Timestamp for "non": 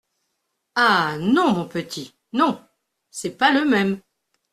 1.19-1.53, 2.33-2.59